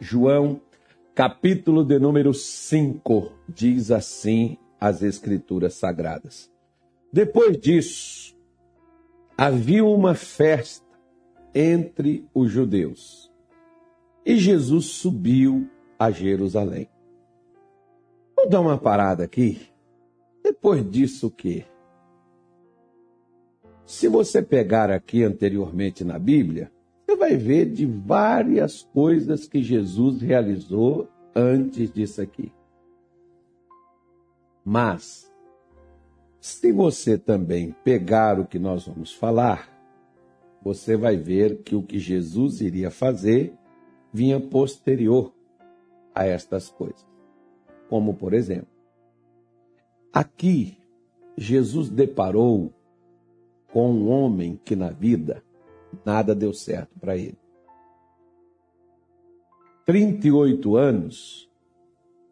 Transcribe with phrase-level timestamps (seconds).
[0.00, 0.60] João,
[1.14, 6.50] capítulo de número 5, diz assim as Escrituras Sagradas.
[7.12, 8.34] Depois disso,
[9.36, 10.86] havia uma festa
[11.54, 13.30] entre os judeus
[14.24, 15.68] e Jesus subiu
[15.98, 16.88] a Jerusalém.
[18.36, 19.60] Vou dar uma parada aqui.
[20.42, 21.64] Depois disso, o quê?
[23.84, 26.70] Se você pegar aqui anteriormente na Bíblia,
[27.10, 32.52] você vai ver de várias coisas que Jesus realizou antes disso aqui.
[34.64, 35.28] Mas,
[36.40, 39.68] se você também pegar o que nós vamos falar,
[40.62, 43.54] você vai ver que o que Jesus iria fazer
[44.12, 45.34] vinha posterior
[46.14, 47.04] a estas coisas.
[47.88, 48.68] Como, por exemplo,
[50.12, 50.78] aqui
[51.36, 52.72] Jesus deparou
[53.72, 55.42] com um homem que na vida
[56.04, 57.38] nada deu certo para ele.
[59.84, 61.50] 38 anos,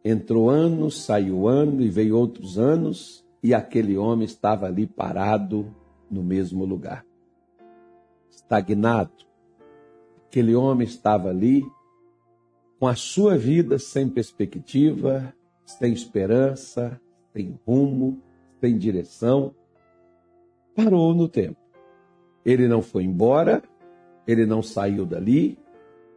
[0.05, 5.75] entrou ano, saiu ano e veio outros anos, e aquele homem estava ali parado
[6.11, 7.05] no mesmo lugar.
[8.31, 9.27] Estagnado.
[10.27, 11.65] Aquele homem estava ali
[12.79, 17.01] com a sua vida sem perspectiva, sem esperança,
[17.33, 18.23] sem rumo,
[18.61, 19.55] sem direção.
[20.75, 21.68] Parou no tempo.
[22.49, 23.63] Ele não foi embora,
[24.27, 25.59] ele não saiu dali,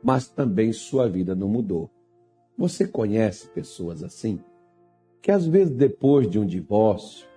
[0.02, 1.90] mas também sua vida não mudou.
[2.58, 4.40] Você conhece pessoas assim?
[5.22, 7.28] Que às vezes depois de um divórcio,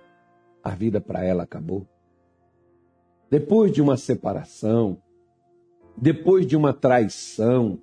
[0.63, 1.85] a vida para ela acabou.
[3.29, 4.97] Depois de uma separação,
[5.97, 7.77] depois de uma traição,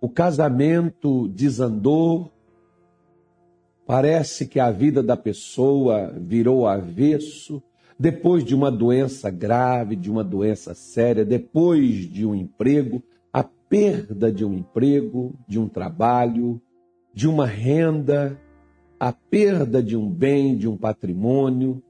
[0.00, 2.32] o casamento desandou,
[3.86, 7.62] parece que a vida da pessoa virou avesso,
[7.98, 14.30] depois de uma doença grave, de uma doença séria, depois de um emprego, a perda
[14.30, 16.60] de um emprego, de um trabalho,
[17.12, 18.40] de uma renda,
[19.00, 21.82] a perda de um bem, de um patrimônio,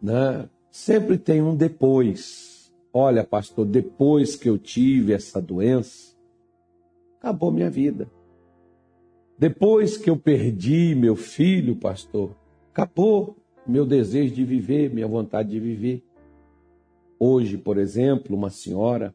[0.00, 0.48] né?
[0.70, 2.72] sempre tem um depois.
[2.92, 6.16] Olha, pastor, depois que eu tive essa doença,
[7.18, 8.08] acabou minha vida.
[9.36, 12.36] Depois que eu perdi meu filho, pastor,
[12.72, 13.36] acabou
[13.68, 16.02] meu desejo de viver, minha vontade de viver.
[17.20, 19.14] Hoje, por exemplo, uma senhora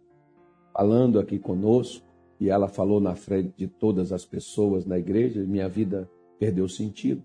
[0.72, 2.06] falando aqui conosco,
[2.40, 7.24] e ela falou na frente de todas as pessoas na igreja, minha vida perdeu sentido.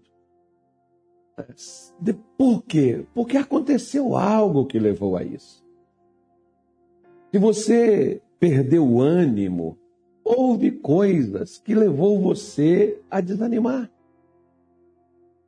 [2.36, 3.04] Por quê?
[3.14, 5.64] Porque aconteceu algo que levou a isso.
[7.32, 9.76] Se você perdeu o ânimo,
[10.24, 13.90] houve coisas que levou você a desanimar.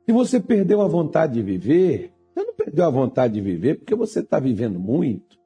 [0.05, 3.95] Se você perdeu a vontade de viver, você não perdeu a vontade de viver porque
[3.95, 5.39] você está vivendo muito.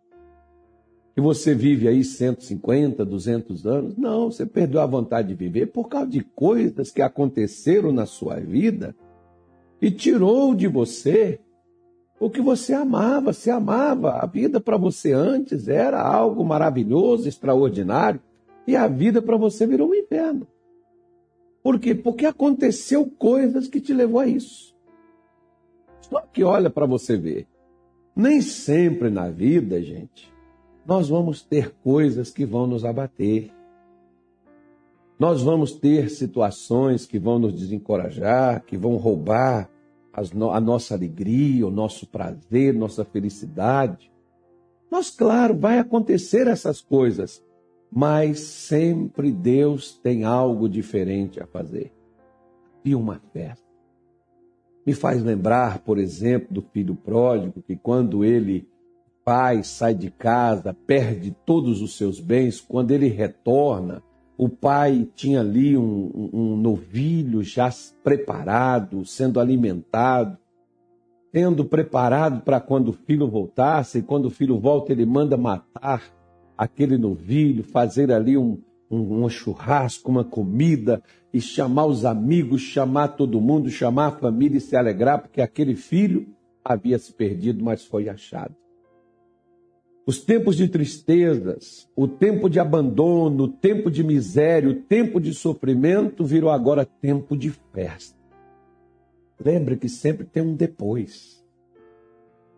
[1.14, 3.98] Que você vive aí 150, 200 anos.
[3.98, 8.40] Não, você perdeu a vontade de viver por causa de coisas que aconteceram na sua
[8.40, 8.96] vida
[9.82, 11.40] e tirou de você
[12.20, 13.34] o que você amava.
[13.34, 14.14] Você amava.
[14.14, 18.22] A vida para você antes era algo maravilhoso, extraordinário.
[18.68, 20.48] E a vida para você virou um inferno.
[21.66, 21.96] Por quê?
[21.96, 24.78] Porque aconteceu coisas que te levou a isso.
[26.00, 27.48] Só que olha para você ver.
[28.16, 30.32] Nem sempre na vida, gente,
[30.86, 33.52] nós vamos ter coisas que vão nos abater.
[35.18, 39.68] Nós vamos ter situações que vão nos desencorajar, que vão roubar
[40.14, 44.14] a nossa alegria, o nosso prazer, nossa felicidade.
[44.92, 47.44] Mas, claro, vai acontecer essas coisas
[47.92, 51.92] mas sempre Deus tem algo diferente a fazer.
[52.84, 53.66] E uma festa.
[54.86, 58.68] Me faz lembrar, por exemplo, do filho pródigo, que quando ele,
[59.24, 64.04] pai, sai de casa, perde todos os seus bens, quando ele retorna,
[64.38, 67.70] o pai tinha ali um, um, novilho já
[68.04, 70.38] preparado, sendo alimentado,
[71.34, 76.15] sendo preparado para quando o filho voltasse, e quando o filho volta, ele manda matar
[76.58, 81.02] aquele novilho, fazer ali um, um, um churrasco, uma comida,
[81.34, 85.76] e chamar os amigos, chamar todo mundo, chamar a família e se alegrar, porque aquele
[85.76, 86.28] filho
[86.64, 88.56] havia se perdido, mas foi achado.
[90.08, 95.34] Os tempos de tristezas, o tempo de abandono, o tempo de miséria, o tempo de
[95.34, 98.16] sofrimento virou agora tempo de festa.
[99.44, 101.44] Lembre que sempre tem um depois.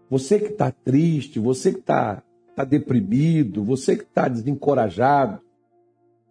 [0.09, 2.21] Você que está triste, você que está
[2.57, 5.39] está deprimido, você que está desencorajado,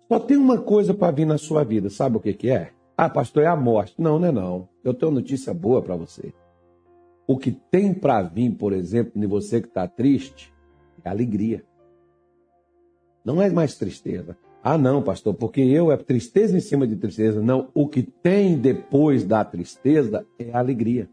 [0.08, 2.73] só tem uma coisa para vir na sua vida, sabe o que, que é?
[2.96, 3.94] Ah, pastor, é a morte.
[3.96, 4.69] Não, não é não.
[4.82, 6.32] Eu tenho notícia boa para você.
[7.28, 10.52] O que tem para vir, por exemplo, em você que está triste,
[11.05, 11.64] é alegria.
[13.25, 14.37] Não é mais tristeza.
[14.64, 17.40] Ah, não, pastor, porque eu é tristeza em cima de tristeza.
[17.40, 21.08] Não, o que tem depois da tristeza é alegria.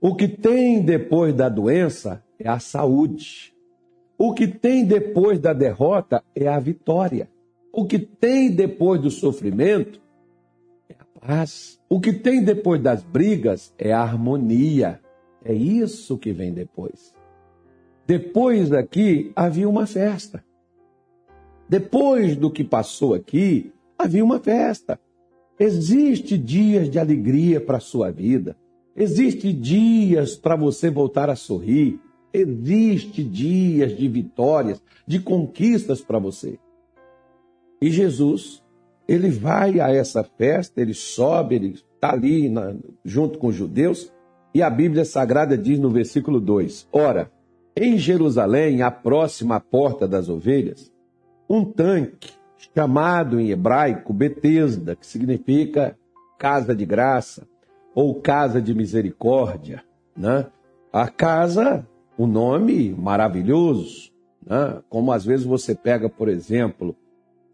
[0.00, 3.55] O que tem depois da doença é a saúde.
[4.18, 7.28] O que tem depois da derrota é a vitória.
[7.72, 10.00] O que tem depois do sofrimento
[10.88, 11.78] é a paz.
[11.88, 15.00] O que tem depois das brigas é a harmonia.
[15.44, 17.14] É isso que vem depois.
[18.06, 20.42] Depois daqui havia uma festa.
[21.68, 24.98] Depois do que passou aqui, havia uma festa.
[25.58, 28.56] Existe dias de alegria para a sua vida.
[28.94, 32.00] Existe dias para você voltar a sorrir.
[32.38, 36.58] Existe dias de vitórias, de conquistas para você.
[37.80, 38.62] E Jesus,
[39.08, 44.12] ele vai a essa festa, ele sobe, ele está ali na, junto com os judeus,
[44.52, 47.32] e a Bíblia Sagrada diz no versículo 2: Ora,
[47.74, 50.92] em Jerusalém, a próxima porta das ovelhas,
[51.48, 52.32] um tanque
[52.74, 55.96] chamado em hebraico Betesda, que significa
[56.38, 57.48] casa de graça
[57.94, 59.82] ou casa de misericórdia,
[60.14, 60.46] né?
[60.92, 61.86] A casa,
[62.16, 64.10] o nome maravilhoso,
[64.44, 64.80] né?
[64.88, 66.96] Como às vezes você pega, por exemplo,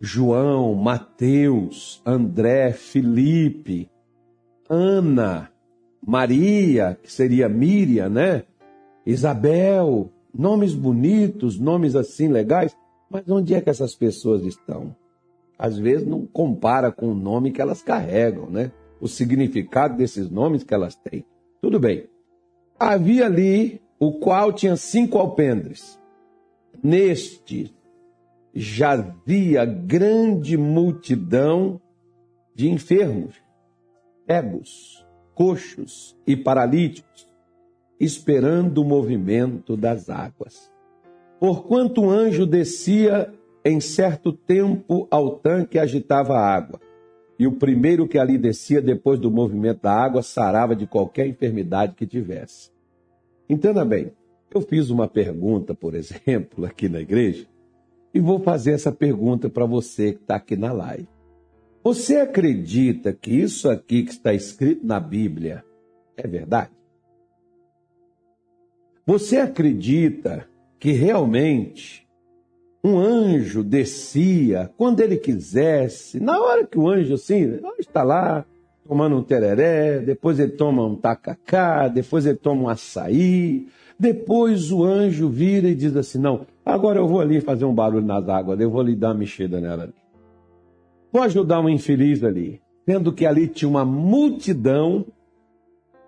[0.01, 3.89] João, Mateus, André, Felipe,
[4.69, 5.51] Ana,
[6.05, 8.45] Maria, que seria Miriam, né?
[9.07, 12.77] Isabel, nomes bonitos, nomes assim legais.
[13.11, 14.95] Mas onde é que essas pessoas estão?
[15.59, 18.73] Às vezes não compara com o nome que elas carregam, né?
[19.01, 21.25] O significado desses nomes que elas têm.
[21.61, 22.09] Tudo bem.
[22.79, 25.97] Havia ali o qual tinha cinco alpendres.
[26.83, 27.73] Neste
[28.53, 31.81] jazia grande multidão
[32.53, 33.37] de enfermos,
[34.27, 35.07] cegos,
[35.37, 37.29] coxos e paralíticos,
[38.01, 40.69] esperando o movimento das águas.
[41.39, 43.33] Porquanto um anjo descia
[43.65, 46.81] em certo tempo ao tanque e agitava a água.
[47.39, 51.95] E o primeiro que ali descia depois do movimento da água sarava de qualquer enfermidade
[51.95, 52.72] que tivesse.
[53.49, 54.13] Entenda bem,
[54.55, 57.47] eu fiz uma pergunta, por exemplo, aqui na igreja,
[58.15, 61.09] e vou fazer essa pergunta para você que está aqui na live.
[61.83, 65.65] Você acredita que isso aqui que está escrito na Bíblia
[66.17, 66.71] é verdade?
[69.05, 70.49] Você acredita
[70.79, 72.07] que realmente
[72.85, 78.45] um anjo descia quando ele quisesse, na hora que o anjo assim, está lá
[78.87, 83.67] tomando um tereré, depois ele toma um tacacá, depois ele toma um açaí,
[83.99, 88.05] depois o anjo vira e diz assim: Não, agora eu vou ali fazer um barulho
[88.05, 89.95] nas águas, eu vou ali dar uma mexida nela ali.
[91.13, 95.05] Vou ajudar um infeliz ali, sendo que ali tinha uma multidão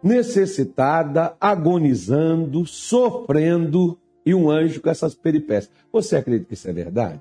[0.02, 5.72] necessitada, agonizando, sofrendo, e um anjo com essas peripécias.
[5.92, 7.20] Você acredita que isso é verdade?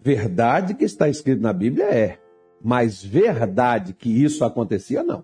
[0.00, 2.18] Verdade que está escrito na Bíblia é,
[2.64, 5.22] mas verdade que isso acontecia, não.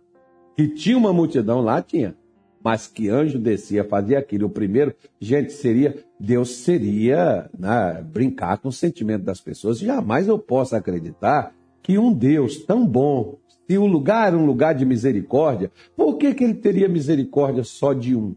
[0.54, 2.14] Que tinha uma multidão lá, tinha.
[2.62, 4.46] Mas que anjo descia, fazia aquilo.
[4.46, 9.78] O primeiro, gente, seria, Deus seria né, brincar com o sentimento das pessoas.
[9.78, 14.74] Jamais eu posso acreditar que um Deus tão bom, se o lugar é um lugar
[14.74, 18.36] de misericórdia, por que, que ele teria misericórdia só de um?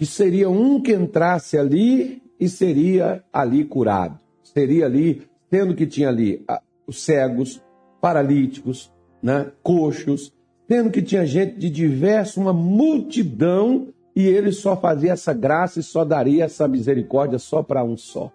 [0.00, 4.18] que seria um que entrasse ali e seria ali curado.
[4.42, 6.42] Seria ali, tendo que tinha ali
[6.90, 7.62] os cegos,
[8.00, 10.34] paralíticos, né, coxos,
[10.66, 15.84] tendo que tinha gente de diverso, uma multidão, e ele só fazia essa graça e
[15.84, 18.32] só daria essa misericórdia só para um só.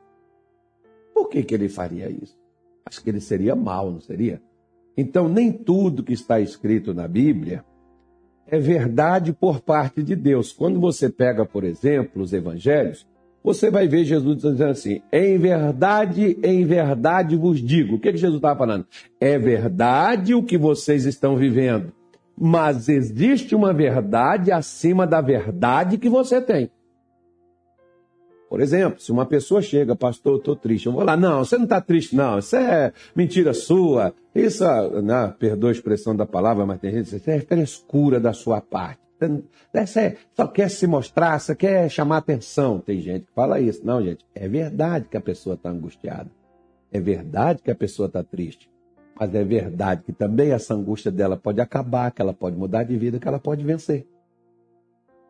[1.13, 2.37] Por que, que ele faria isso?
[2.85, 4.41] Acho que ele seria mal, não seria?
[4.95, 7.65] Então, nem tudo que está escrito na Bíblia
[8.47, 10.53] é verdade por parte de Deus.
[10.53, 13.05] Quando você pega, por exemplo, os evangelhos,
[13.45, 17.95] você vai ver Jesus dizendo assim: em verdade, em verdade vos digo.
[17.95, 18.87] O que, que Jesus estava falando?
[19.21, 21.93] É verdade o que vocês estão vivendo,
[22.35, 26.71] mas existe uma verdade acima da verdade que você tem.
[28.49, 31.65] Por exemplo, se uma pessoa chega, pastor, estou triste, eu vou lá, não, você não
[31.65, 34.63] está triste, não, isso é mentira sua, isso,
[35.03, 39.04] não, perdoa a expressão da palavra, mas tem gente isso é frescura da sua parte.
[39.73, 42.79] Você só quer se mostrar, você quer chamar atenção.
[42.79, 43.85] Tem gente que fala isso.
[43.85, 46.29] Não, gente, é verdade que a pessoa está angustiada.
[46.91, 48.69] É verdade que a pessoa está triste.
[49.17, 52.97] Mas é verdade que também essa angústia dela pode acabar, que ela pode mudar de
[52.97, 54.05] vida, que ela pode vencer.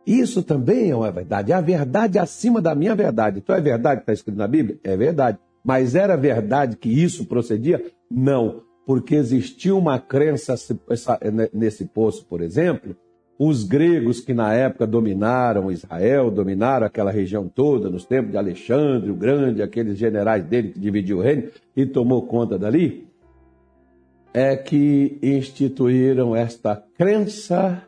[0.05, 1.51] Isso também é uma verdade.
[1.51, 3.39] É a verdade acima da minha verdade.
[3.39, 4.79] Então é verdade que está escrito na Bíblia?
[4.83, 5.37] É verdade.
[5.63, 7.83] Mas era verdade que isso procedia?
[8.09, 8.63] Não.
[8.85, 10.53] Porque existia uma crença
[11.51, 12.95] nesse poço, por exemplo,
[13.37, 19.11] os gregos que na época dominaram Israel, dominaram aquela região toda, nos tempos de Alexandre
[19.11, 23.07] o Grande, aqueles generais dele que dividiu o reino e tomou conta dali,
[24.33, 27.83] é que instituíram esta crença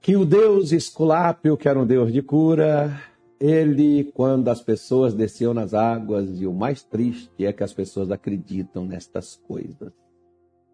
[0.00, 2.98] que o Deus Esculápio, que era um Deus de cura,
[3.40, 8.10] ele, quando as pessoas desciam nas águas, e o mais triste é que as pessoas
[8.10, 9.92] acreditam nestas coisas,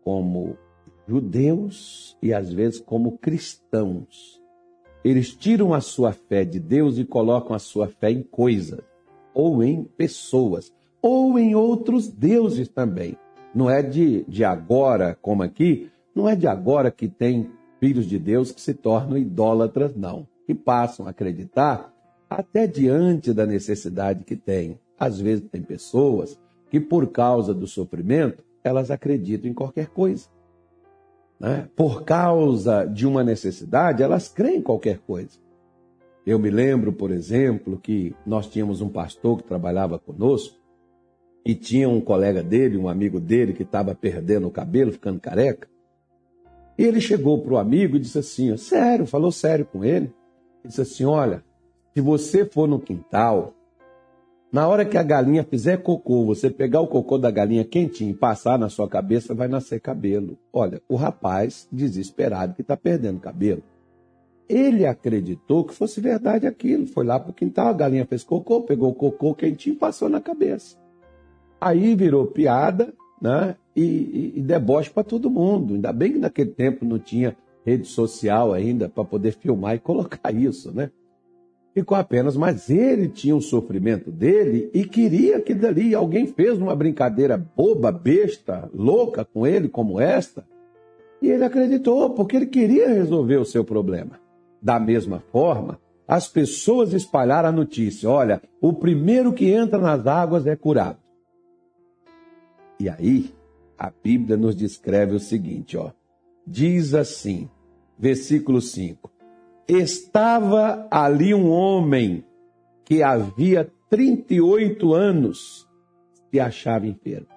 [0.02, 0.56] como
[1.06, 4.42] judeus e às vezes como cristãos.
[5.04, 8.80] Eles tiram a sua fé de Deus e colocam a sua fé em coisas,
[9.34, 13.16] ou em pessoas, ou em outros deuses também.
[13.54, 18.18] Não é de, de agora, como aqui, não é de agora que tem filhos de
[18.18, 20.26] Deus que se tornam idólatras, não.
[20.46, 21.92] Que passam a acreditar
[22.28, 24.78] até diante da necessidade que têm.
[24.98, 30.28] Às vezes tem pessoas que, por causa do sofrimento, elas acreditam em qualquer coisa
[31.44, 31.68] né?
[31.76, 35.38] por causa de uma necessidade, elas creem em qualquer coisa.
[36.24, 40.56] Eu me lembro, por exemplo, que nós tínhamos um pastor que trabalhava conosco
[41.44, 45.68] e tinha um colega dele, um amigo dele, que estava perdendo o cabelo, ficando careca.
[46.78, 50.06] E ele chegou para o amigo e disse assim: sério, falou sério com ele.
[50.62, 51.44] Ele disse assim: olha,
[51.92, 53.52] se você for no quintal
[54.54, 58.14] na hora que a galinha fizer cocô, você pegar o cocô da galinha quentinho e
[58.14, 60.38] passar na sua cabeça, vai nascer cabelo.
[60.52, 63.64] Olha, o rapaz desesperado que está perdendo cabelo.
[64.48, 66.86] Ele acreditou que fosse verdade aquilo.
[66.86, 70.08] Foi lá para o quintal, a galinha fez cocô, pegou o cocô quentinho e passou
[70.08, 70.76] na cabeça.
[71.60, 73.56] Aí virou piada né?
[73.74, 75.74] e, e, e deboche para todo mundo.
[75.74, 80.30] Ainda bem que naquele tempo não tinha rede social ainda para poder filmar e colocar
[80.32, 80.92] isso, né?
[81.74, 86.56] Ficou apenas, mas ele tinha o um sofrimento dele e queria que dali alguém fez
[86.56, 90.46] uma brincadeira boba, besta, louca com ele como esta,
[91.20, 94.20] e ele acreditou, porque ele queria resolver o seu problema.
[94.62, 100.46] Da mesma forma, as pessoas espalharam a notícia: olha, o primeiro que entra nas águas
[100.46, 100.98] é curado.
[102.78, 103.34] E aí,
[103.78, 105.90] a Bíblia nos descreve o seguinte, ó.
[106.46, 107.48] Diz assim,
[107.98, 109.10] versículo 5:
[109.68, 112.24] estava ali um homem
[112.84, 115.68] que havia 38 anos
[116.30, 117.28] se achava enfermo.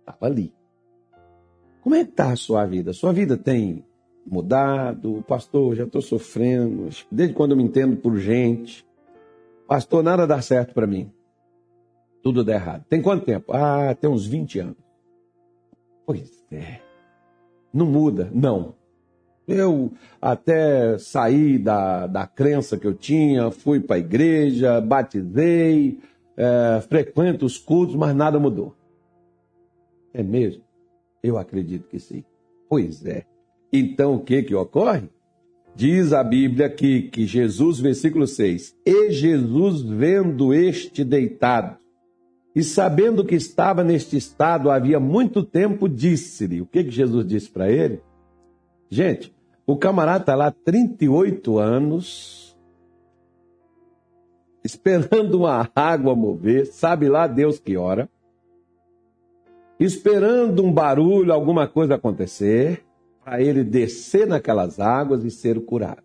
[0.00, 0.54] Estava ali.
[1.82, 2.92] Como é que está a sua vida?
[2.92, 3.84] Sua vida tem
[4.26, 5.22] mudado?
[5.28, 6.88] Pastor, já estou sofrendo.
[7.10, 8.86] Desde quando eu me entendo por gente.
[9.66, 11.10] Pastor, nada dá certo para mim.
[12.22, 12.84] Tudo dá errado.
[12.88, 13.52] Tem quanto tempo?
[13.52, 14.76] Ah, tem uns 20 anos.
[16.06, 16.80] Pois é.
[17.72, 18.30] Não muda?
[18.32, 18.74] Não.
[19.46, 25.98] Eu até saí da, da crença que eu tinha, fui para a igreja, batizei,
[26.36, 28.74] é, frequento os cultos, mas nada mudou.
[30.12, 30.62] É mesmo?
[31.22, 32.24] Eu acredito que sim.
[32.68, 33.24] Pois é.
[33.72, 35.08] Então o que que ocorre?
[35.76, 41.76] Diz a Bíblia aqui que Jesus, versículo 6, e Jesus vendo este deitado,
[42.54, 46.60] e sabendo que estava neste estado havia muito tempo, disse-lhe.
[46.60, 48.00] O que, que Jesus disse para ele?
[48.88, 49.33] Gente,
[49.66, 52.56] o camarada está lá 38 anos,
[54.62, 58.08] esperando uma água mover, sabe lá Deus que hora,
[59.80, 62.84] esperando um barulho, alguma coisa acontecer,
[63.24, 66.02] para ele descer naquelas águas e ser curado.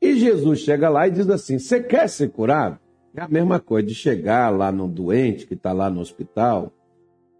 [0.00, 2.78] E Jesus chega lá e diz assim: Você quer ser curado?
[3.14, 6.72] É a mesma coisa de chegar lá no doente que está lá no hospital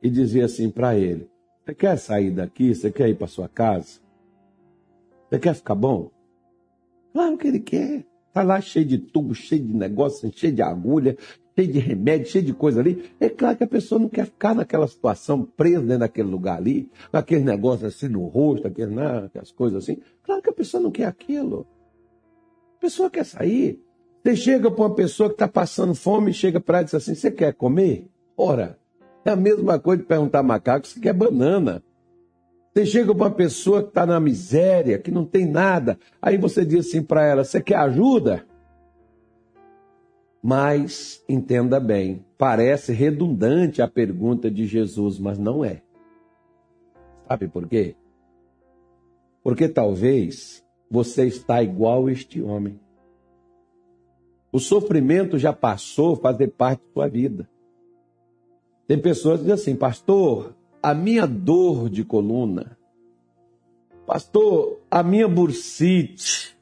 [0.03, 1.29] e dizer assim para ele:
[1.65, 2.75] Você quer sair daqui?
[2.75, 4.04] Você quer ir para sua casa?
[5.35, 6.13] Você quer ficar bom?
[7.13, 8.07] Claro que ele quer.
[8.29, 11.17] Está lá cheio de tubo, cheio de negócio, cheio de agulha,
[11.57, 13.11] cheio de remédio, cheio de coisa ali.
[13.19, 16.89] É claro que a pessoa não quer ficar naquela situação, presa dentro daquele lugar ali,
[17.11, 20.01] com aquele negócio assim no rosto, aquele, né, aquelas coisas assim.
[20.23, 21.67] Claro que a pessoa não quer aquilo.
[22.77, 23.83] A pessoa quer sair.
[24.23, 26.95] Você chega para uma pessoa que está passando fome e chega para ela e diz
[26.95, 28.09] assim: Você quer comer?
[28.37, 28.79] Ora,
[29.25, 31.83] é a mesma coisa de perguntar macaco se quer banana.
[32.75, 36.89] Você chega uma pessoa que está na miséria, que não tem nada, aí você diz
[36.89, 38.45] assim para ela: Você quer ajuda?
[40.43, 45.83] Mas, entenda bem, parece redundante a pergunta de Jesus, mas não é.
[47.29, 47.95] Sabe por quê?
[49.43, 52.79] Porque talvez você está igual este homem.
[54.53, 57.49] O sofrimento já passou a fazer parte da sua vida.
[58.87, 60.55] Tem pessoas que dizem assim, pastor,
[60.85, 62.77] a minha dor de coluna,
[64.07, 66.55] pastor, a minha bursite,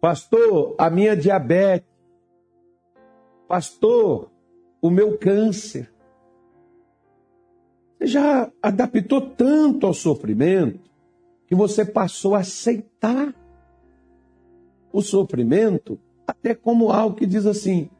[0.00, 1.90] pastor, a minha diabetes,
[3.48, 4.30] pastor,
[4.80, 5.92] o meu câncer.
[7.98, 10.88] Você já adaptou tanto ao sofrimento
[11.48, 13.34] que você passou a aceitar
[14.92, 17.90] o sofrimento até como algo que diz assim: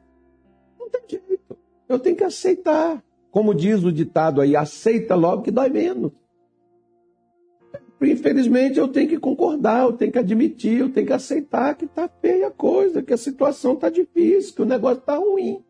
[0.79, 1.57] não tem jeito,
[1.89, 3.03] eu tenho que aceitar.
[3.31, 6.11] Como diz o ditado aí, aceita logo que dói menos.
[8.01, 12.07] Infelizmente, eu tenho que concordar, eu tenho que admitir, eu tenho que aceitar que está
[12.21, 15.61] feia a coisa, que a situação está difícil, que o negócio está ruim.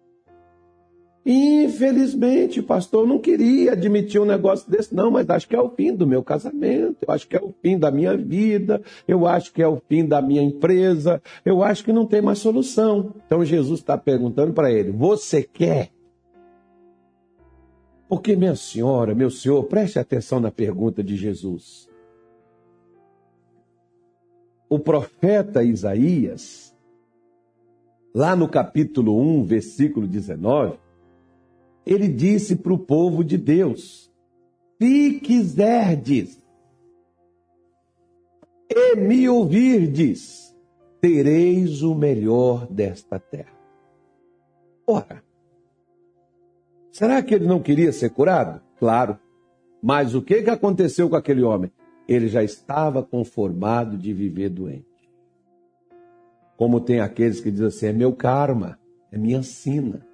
[1.25, 5.69] Infelizmente, pastor, eu não queria admitir um negócio desse, não, mas acho que é o
[5.69, 9.51] fim do meu casamento, eu acho que é o fim da minha vida, eu acho
[9.51, 13.13] que é o fim da minha empresa, eu acho que não tem mais solução.
[13.25, 15.89] Então Jesus está perguntando para ele: Você quer?
[18.09, 21.87] Porque, minha senhora, meu senhor, preste atenção na pergunta de Jesus.
[24.67, 26.75] O profeta Isaías,
[28.13, 30.79] lá no capítulo 1, versículo 19,
[31.85, 34.11] ele disse para o povo de Deus:
[34.81, 36.43] Se quiserdes
[38.71, 40.55] e me ouvirdes,
[40.99, 43.57] tereis o melhor desta terra.
[44.87, 45.28] Ora,
[46.99, 48.59] Será que ele não queria ser curado?
[48.77, 49.17] Claro.
[49.81, 51.71] Mas o que, que aconteceu com aquele homem?
[52.05, 54.85] Ele já estava conformado de viver doente.
[56.57, 58.77] Como tem aqueles que dizem assim: é meu karma,
[59.13, 60.05] é minha sina.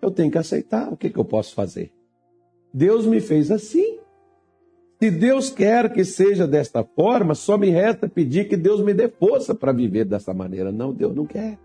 [0.00, 0.92] Eu tenho que aceitar.
[0.92, 1.90] O que, que eu posso fazer?
[2.72, 3.98] Deus me fez assim.
[5.02, 9.08] Se Deus quer que seja desta forma, só me resta pedir que Deus me dê
[9.08, 10.70] força para viver dessa maneira.
[10.70, 11.58] Não, Deus não quer.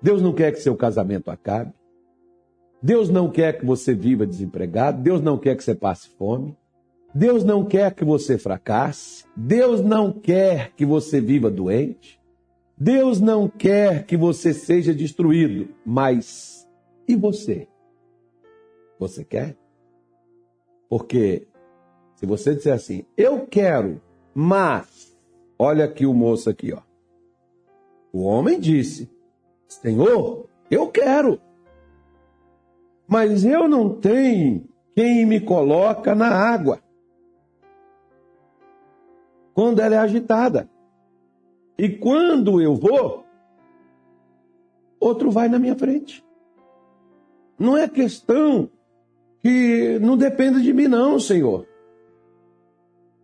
[0.00, 1.74] Deus não quer que seu casamento acabe.
[2.82, 6.56] Deus não quer que você viva desempregado, Deus não quer que você passe fome,
[7.14, 12.20] Deus não quer que você fracasse, Deus não quer que você viva doente,
[12.78, 16.66] Deus não quer que você seja destruído, mas
[17.06, 17.68] e você?
[18.98, 19.56] Você quer?
[20.88, 21.46] Porque
[22.16, 24.00] se você disser assim, eu quero,
[24.34, 25.16] mas
[25.58, 26.80] olha aqui o moço aqui, ó.
[28.12, 29.10] O homem disse:
[29.68, 31.40] Senhor, eu quero
[33.10, 36.80] mas eu não tenho quem me coloca na água
[39.52, 40.70] quando ela é agitada.
[41.76, 43.26] E quando eu vou,
[45.00, 46.24] outro vai na minha frente.
[47.58, 48.70] Não é questão
[49.42, 51.66] que não dependa de mim, não, Senhor.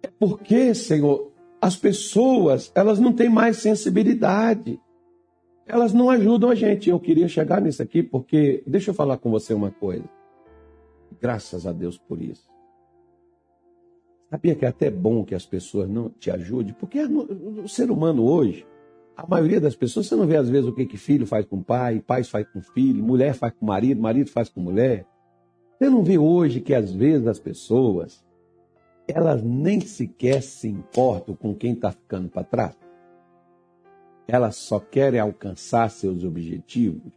[0.03, 4.81] É porque, Senhor, as pessoas, elas não têm mais sensibilidade
[5.67, 6.89] elas não ajudam a gente.
[6.89, 10.09] Eu queria chegar nisso aqui porque, deixa eu falar com você uma coisa.
[11.21, 12.49] Graças a Deus por isso.
[14.31, 16.75] Sabia que é até bom que as pessoas não te ajudem?
[16.75, 18.67] Porque o ser humano hoje,
[19.17, 21.63] a maioria das pessoas, você não vê às vezes o que, que filho faz com
[21.63, 25.07] pai, pai faz com filho, mulher faz com marido, marido faz com mulher.
[25.79, 28.25] Você não vê hoje que às vezes as pessoas,
[29.07, 32.86] elas nem sequer se importam com quem está ficando para trás?
[34.27, 37.13] Elas só querem alcançar seus objetivos.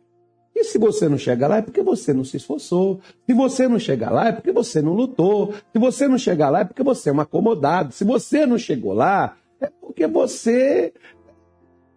[0.55, 2.99] E se você não chega lá é porque você não se esforçou.
[3.25, 5.53] Se você não chega lá é porque você não lutou.
[5.71, 7.93] Se você não chega lá é porque você é um acomodado.
[7.93, 10.93] Se você não chegou lá é porque você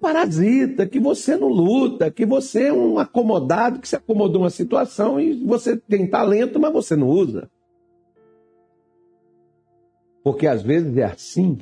[0.01, 5.21] parasita, que você não luta, que você é um acomodado que se acomodou uma situação
[5.21, 7.49] e você tem talento, mas você não usa.
[10.25, 11.59] Porque às vezes é assim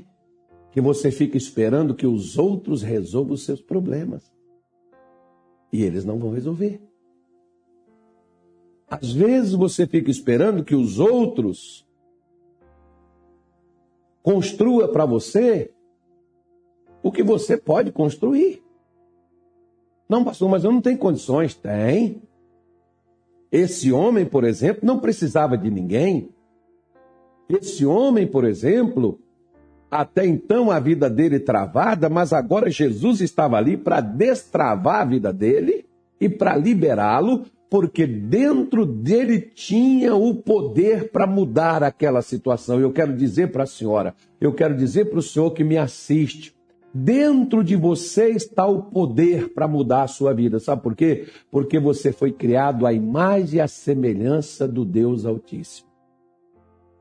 [0.71, 4.33] que você fica esperando que os outros resolvam os seus problemas.
[5.73, 6.81] E eles não vão resolver.
[8.89, 11.87] Às vezes você fica esperando que os outros
[14.23, 15.73] construa para você
[17.03, 18.63] o que você pode construir.
[20.09, 21.55] Não, pastor, mas eu não tenho condições.
[21.55, 22.21] Tem.
[23.51, 26.31] Esse homem, por exemplo, não precisava de ninguém.
[27.49, 29.21] Esse homem, por exemplo,
[29.91, 35.33] até então a vida dele travada, mas agora Jesus estava ali para destravar a vida
[35.33, 35.85] dele
[36.21, 42.81] e para liberá-lo, porque dentro dele tinha o poder para mudar aquela situação.
[42.81, 46.55] Eu quero dizer para a senhora, eu quero dizer para o senhor que me assiste,
[46.93, 50.59] Dentro de você está o poder para mudar a sua vida.
[50.59, 51.29] Sabe por quê?
[51.49, 55.89] Porque você foi criado à imagem e à semelhança do Deus Altíssimo.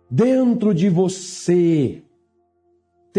[0.08, 2.04] Dentro de você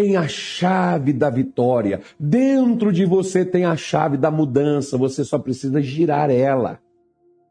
[0.01, 2.01] tem a chave da vitória.
[2.19, 4.97] Dentro de você tem a chave da mudança.
[4.97, 6.79] Você só precisa girar ela.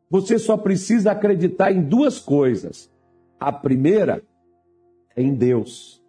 [0.09, 2.89] Você só precisa acreditar em duas coisas.
[3.39, 4.23] A primeira
[5.15, 6.01] é em Deus.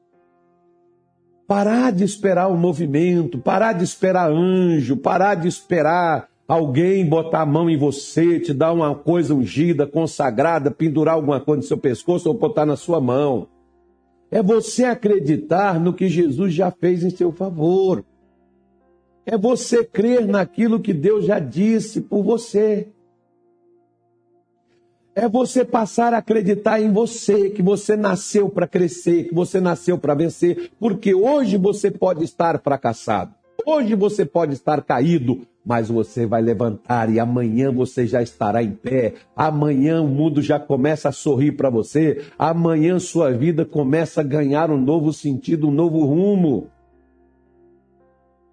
[1.46, 7.42] Parar de esperar o um movimento, parar de esperar anjo, parar de esperar alguém botar
[7.42, 11.76] a mão em você, te dar uma coisa ungida, consagrada, pendurar alguma coisa no seu
[11.76, 13.46] pescoço ou botar na sua mão.
[14.30, 18.04] É você acreditar no que Jesus já fez em seu favor.
[19.26, 22.88] É você crer naquilo que Deus já disse por você.
[25.14, 29.98] É você passar a acreditar em você, que você nasceu para crescer, que você nasceu
[29.98, 33.34] para vencer, porque hoje você pode estar fracassado,
[33.66, 38.72] hoje você pode estar caído, mas você vai levantar e amanhã você já estará em
[38.72, 39.14] pé.
[39.36, 42.22] Amanhã o mundo já começa a sorrir para você.
[42.38, 46.68] Amanhã sua vida começa a ganhar um novo sentido, um novo rumo.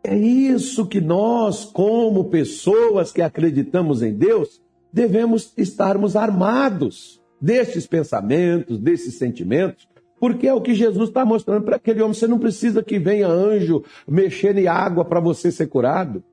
[0.04, 8.80] É isso que nós, como pessoas que acreditamos em Deus, devemos estarmos armados destes pensamentos,
[8.80, 9.88] desses sentimentos,
[10.20, 12.14] porque é o que Jesus está mostrando para aquele homem.
[12.14, 16.24] Você não precisa que venha anjo mexer em água para você ser curado.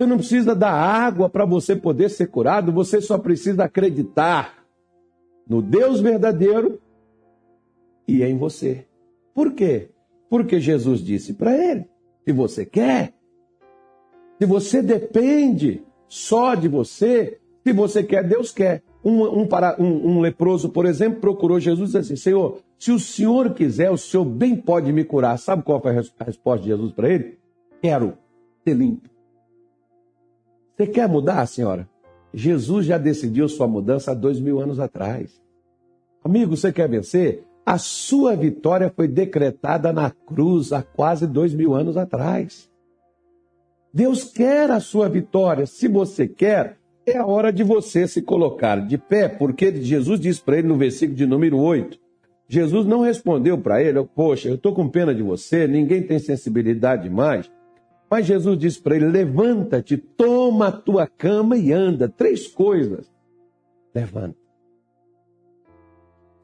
[0.00, 4.64] Você não precisa da água para você poder ser curado, você só precisa acreditar
[5.46, 6.80] no Deus verdadeiro
[8.08, 8.86] e em você.
[9.34, 9.90] Por quê?
[10.30, 11.84] Porque Jesus disse para ele:
[12.24, 13.12] se você quer,
[14.40, 18.82] se você depende só de você, se você quer, Deus quer.
[19.04, 22.98] Um, um, um, um leproso, por exemplo, procurou Jesus e disse assim: Senhor, se o
[22.98, 25.38] Senhor quiser, o Senhor bem pode me curar.
[25.38, 27.38] Sabe qual foi a resposta de Jesus para ele?
[27.82, 28.16] Quero
[28.64, 29.09] ser limpo.
[30.80, 31.86] Você quer mudar, senhora?
[32.32, 35.38] Jesus já decidiu sua mudança há dois mil anos atrás.
[36.24, 37.44] Amigo, você quer vencer?
[37.66, 42.70] A sua vitória foi decretada na cruz há quase dois mil anos atrás.
[43.92, 45.66] Deus quer a sua vitória.
[45.66, 50.40] Se você quer, é a hora de você se colocar de pé, porque Jesus disse
[50.40, 51.98] para ele no versículo de número 8.
[52.48, 57.10] Jesus não respondeu para ele, poxa, eu estou com pena de você, ninguém tem sensibilidade
[57.10, 57.50] mais.
[58.10, 62.08] Mas Jesus disse para ele: levanta-te, toma a tua cama e anda.
[62.08, 63.08] Três coisas.
[63.94, 64.36] Levanta.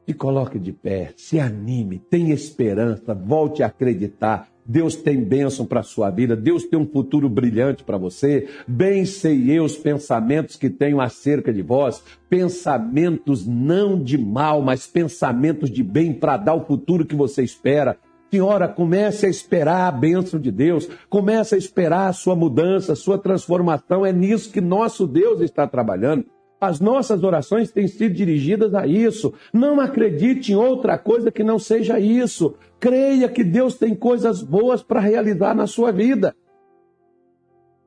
[0.07, 4.47] Se coloque de pé, se anime, tenha esperança, volte a acreditar.
[4.65, 8.47] Deus tem bênção para a sua vida, Deus tem um futuro brilhante para você.
[8.65, 14.87] Bem sei eu os pensamentos que tenho acerca de vós, pensamentos não de mal, mas
[14.87, 17.97] pensamentos de bem para dar o futuro que você espera.
[18.29, 22.95] Senhora, comece a esperar a bênção de Deus, comece a esperar a sua mudança, a
[22.95, 24.05] sua transformação.
[24.05, 26.25] É nisso que nosso Deus está trabalhando.
[26.59, 29.33] As nossas orações têm sido dirigidas a isso.
[29.53, 32.55] Não acredite em outra coisa que não seja isso.
[32.79, 36.35] Creia que Deus tem coisas boas para realizar na sua vida.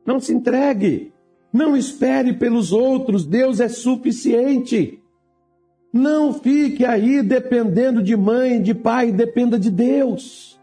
[0.07, 1.13] Não se entregue.
[1.53, 3.27] Não espere pelos outros.
[3.27, 5.00] Deus é suficiente.
[5.93, 10.61] Não fique aí dependendo de mãe, de pai, dependa de Deus.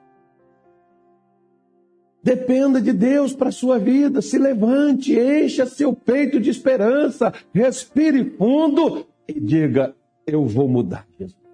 [2.24, 4.22] Dependa de Deus para a sua vida.
[4.22, 11.47] Se levante, encha seu peito de esperança, respire fundo e diga: Eu vou mudar, Jesus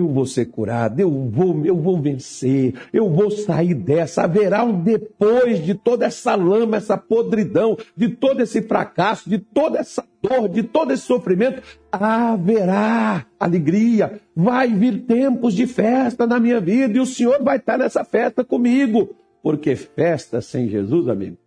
[0.00, 4.22] eu vou ser curado, eu vou, eu vou vencer, eu vou sair dessa.
[4.22, 9.78] Haverá um depois de toda essa lama, essa podridão, de todo esse fracasso, de toda
[9.78, 11.62] essa dor, de todo esse sofrimento.
[11.92, 17.78] Haverá alegria, vai vir tempos de festa na minha vida e o Senhor vai estar
[17.78, 19.14] nessa festa comigo.
[19.42, 21.38] Porque festa sem Jesus, amigo,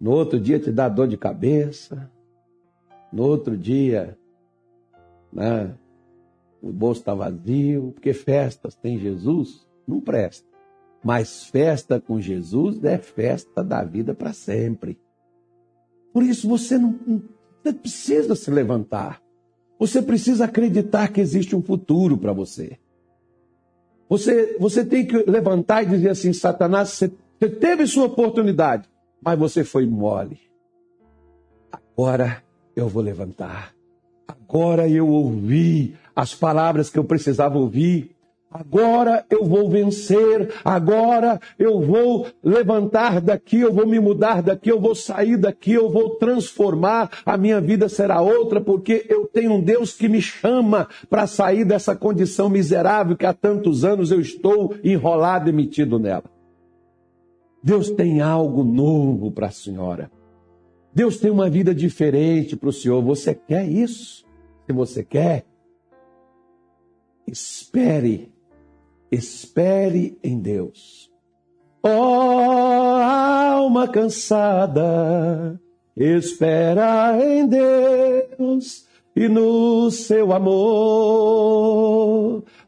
[0.00, 2.10] no outro dia te dá dor de cabeça,
[3.12, 4.16] no outro dia,
[5.32, 5.74] né?
[6.64, 10.48] O bolso está vazio, porque festas tem Jesus, não presta.
[11.04, 14.98] Mas festa com Jesus é festa da vida para sempre.
[16.10, 16.98] Por isso você não,
[17.62, 19.22] você precisa se levantar.
[19.78, 22.78] Você precisa acreditar que existe um futuro para você.
[24.08, 28.88] Você, você tem que levantar e dizer assim: Satanás, você, você teve sua oportunidade,
[29.20, 30.40] mas você foi mole.
[31.70, 32.42] Agora
[32.74, 33.74] eu vou levantar.
[34.54, 38.12] Agora eu ouvi as palavras que eu precisava ouvir.
[38.48, 44.80] Agora eu vou vencer, agora eu vou levantar daqui, eu vou me mudar daqui, eu
[44.80, 49.60] vou sair daqui, eu vou transformar, a minha vida será outra, porque eu tenho um
[49.60, 54.72] Deus que me chama para sair dessa condição miserável que há tantos anos eu estou
[54.84, 56.30] enrolado e metido nela.
[57.60, 60.08] Deus tem algo novo para a senhora.
[60.94, 63.02] Deus tem uma vida diferente para o senhor.
[63.02, 64.22] Você quer isso?
[64.66, 65.46] Se você quer,
[67.26, 68.32] Espere,
[69.10, 71.10] espere em Deus.
[71.82, 75.60] Ó oh, alma cansada,
[75.96, 78.86] espera em Deus.
[79.16, 80.82] e no seu amor.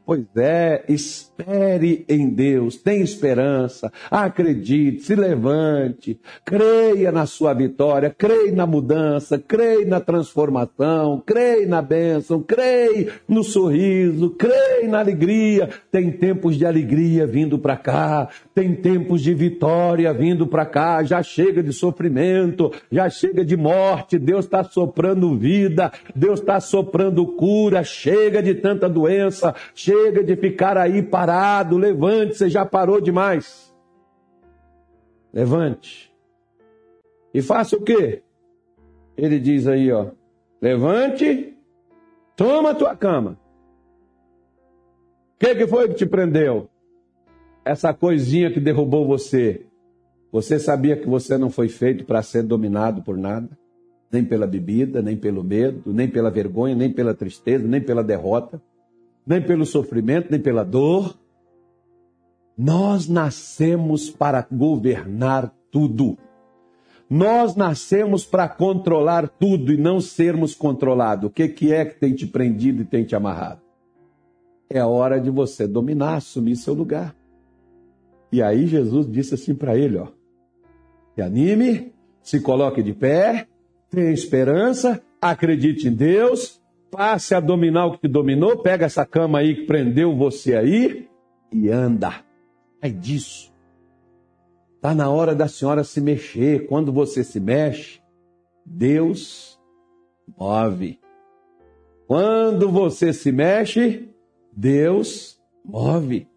[0.07, 8.53] Pois é, espere em Deus, tenha esperança, acredite, se levante, creia na sua vitória, creia
[8.53, 15.71] na mudança, creia na transformação, creia na bênção, creia no sorriso, creia na alegria.
[15.91, 21.21] Tem tempos de alegria vindo para cá, tem tempos de vitória vindo para cá, já
[21.21, 27.83] chega de sofrimento, já chega de morte, Deus está soprando vida, Deus está soprando cura,
[27.83, 31.75] chega de tanta doença, chega Chega de ficar aí parado.
[31.75, 33.73] Levante, você já parou demais.
[35.33, 36.13] Levante.
[37.33, 38.21] E faça o quê?
[39.17, 40.11] Ele diz aí, ó.
[40.61, 41.57] Levante,
[42.35, 43.39] toma tua cama.
[45.35, 46.69] O que, que foi que te prendeu?
[47.65, 49.65] Essa coisinha que derrubou você.
[50.31, 53.49] Você sabia que você não foi feito para ser dominado por nada?
[54.11, 58.61] Nem pela bebida, nem pelo medo, nem pela vergonha, nem pela tristeza, nem pela derrota
[59.27, 61.17] nem pelo sofrimento, nem pela dor.
[62.57, 66.17] Nós nascemos para governar tudo.
[67.09, 71.29] Nós nascemos para controlar tudo e não sermos controlados.
[71.29, 73.61] O que, que é que tem te prendido e tem te amarrado?
[74.69, 77.15] É hora de você dominar, assumir seu lugar.
[78.31, 80.07] E aí Jesus disse assim para ele, ó:
[81.15, 83.47] Se anime, se coloque de pé,
[83.89, 89.39] tenha esperança, acredite em Deus, passe a dominar o que te dominou, pega essa cama
[89.39, 91.07] aí que prendeu você aí
[91.51, 92.13] e anda.
[92.81, 93.53] É disso.
[94.75, 96.67] Está na hora da senhora se mexer.
[96.67, 97.99] Quando você se mexe,
[98.65, 99.59] Deus
[100.37, 100.99] move.
[102.07, 104.09] Quando você se mexe,
[104.55, 106.27] Deus move.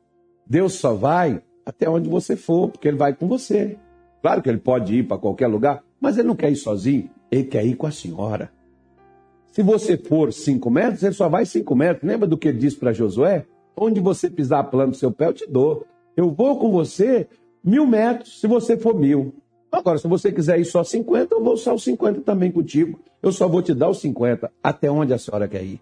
[0.47, 3.79] Deus só vai até onde você for, porque Ele vai com você.
[4.23, 7.45] Claro que Ele pode ir para qualquer lugar, mas Ele não quer ir sozinho, Ele
[7.45, 8.51] quer ir com a senhora.
[9.51, 12.09] Se você for cinco metros, ele só vai cinco metros.
[12.09, 13.47] Lembra do que ele disse para Josué?
[13.77, 15.87] Onde você pisar plano do seu pé, eu te dou.
[16.17, 17.29] Eu vou com você
[17.63, 19.35] mil metros, se você for mil.
[19.73, 22.99] Agora, se você quiser ir só 50, eu vou só os 50 também contigo.
[23.23, 24.51] Eu só vou te dar os 50.
[24.63, 25.81] Até onde a senhora quer ir?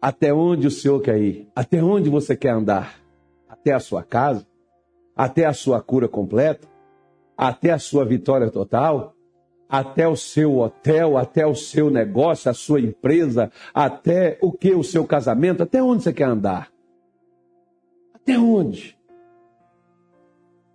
[0.00, 1.48] Até onde o senhor quer ir?
[1.54, 3.00] Até onde você quer andar?
[3.48, 4.46] Até a sua casa?
[5.16, 6.68] Até a sua cura completa?
[7.36, 9.13] Até a sua vitória total?
[9.68, 14.74] Até o seu hotel, até o seu negócio, a sua empresa, até o que?
[14.74, 16.70] O seu casamento, até onde você quer andar?
[18.14, 18.96] Até onde?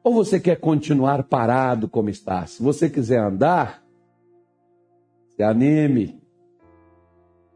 [0.03, 2.45] Ou você quer continuar parado como está?
[2.45, 3.83] Se você quiser andar,
[5.35, 6.19] se anime,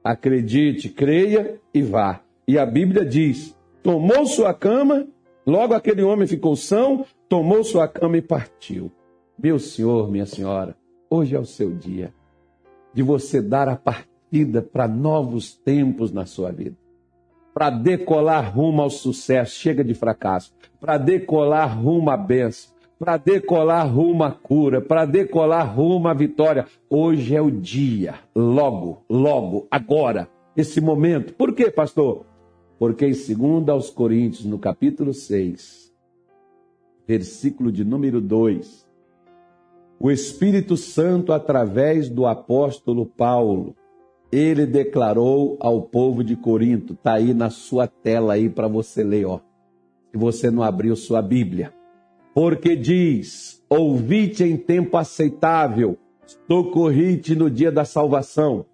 [0.03, 2.21] acredite, creia e vá.
[2.47, 5.07] E a Bíblia diz: tomou sua cama,
[5.45, 8.91] logo aquele homem ficou são, tomou sua cama e partiu.
[9.37, 10.75] Meu senhor, minha senhora,
[11.15, 12.11] Hoje é o seu dia
[12.91, 16.75] de você dar a partida para novos tempos na sua vida.
[17.53, 20.51] Para decolar rumo ao sucesso, chega de fracasso.
[20.79, 22.73] Para decolar rumo à bênção.
[22.97, 24.81] Para decolar rumo à cura.
[24.81, 26.65] Para decolar rumo à vitória.
[26.89, 28.15] Hoje é o dia.
[28.35, 30.27] Logo, logo, agora.
[30.57, 31.35] Esse momento.
[31.35, 32.25] Por quê, pastor?
[32.79, 35.93] Porque em 2 aos Coríntios, no capítulo 6,
[37.07, 38.82] versículo de número 2,
[40.03, 43.73] o Espírito Santo, através do apóstolo Paulo,
[44.29, 49.25] ele declarou ao povo de Corinto, está aí na sua tela aí para você ler,
[49.25, 49.39] ó.
[50.11, 51.73] Se você não abriu sua Bíblia.
[52.35, 55.97] Porque diz: Ouvi-te em tempo aceitável,
[56.51, 58.65] socorri-te no dia da salvação.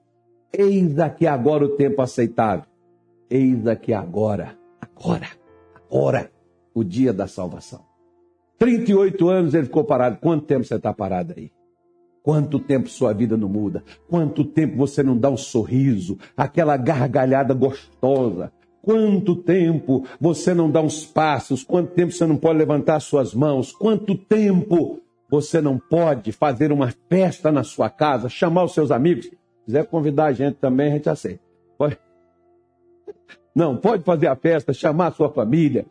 [0.52, 2.66] Eis aqui agora o tempo aceitável.
[3.30, 5.28] Eis aqui agora, agora,
[5.76, 6.32] agora,
[6.74, 7.89] o dia da salvação.
[8.60, 10.18] 38 anos ele ficou parado.
[10.22, 11.50] Quanto tempo você está parado aí?
[12.22, 13.84] Quanto tempo sua vida não muda?
[14.08, 18.52] Quanto tempo você não dá um sorriso, aquela gargalhada gostosa?
[18.82, 21.64] Quanto tempo você não dá uns passos?
[21.64, 23.72] Quanto tempo você não pode levantar suas mãos?
[23.72, 29.26] Quanto tempo você não pode fazer uma festa na sua casa, chamar os seus amigos?
[29.26, 31.42] Se quiser convidar a gente também, a gente aceita.
[31.78, 31.98] Pode?
[33.56, 35.86] Não, pode fazer a festa, chamar a sua família,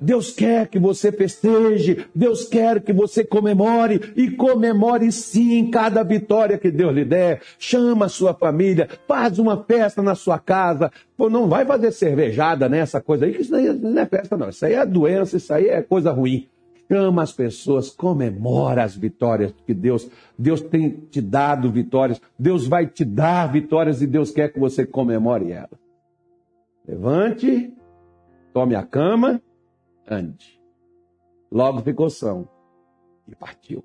[0.00, 6.58] Deus quer que você festeje, Deus quer que você comemore e comemore sim cada vitória
[6.58, 7.40] que Deus lhe der.
[7.58, 10.90] Chama a sua família, faz uma festa na sua casa.
[11.16, 14.48] Pô, não vai fazer cervejada nessa né, coisa aí, que isso não é festa, não.
[14.48, 16.48] Isso aí é doença, isso aí é coisa ruim.
[16.90, 22.20] Chama as pessoas, comemora as vitórias que Deus, Deus tem te dado vitórias.
[22.36, 25.78] Deus vai te dar vitórias e Deus quer que você comemore elas.
[26.88, 27.72] Levante,
[28.52, 29.40] tome a cama
[30.08, 30.60] ande.
[31.50, 32.48] Logo ficou são
[33.26, 33.84] e partiu.